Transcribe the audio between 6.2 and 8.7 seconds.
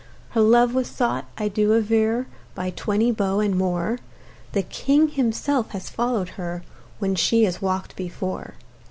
her When she has walk'd before.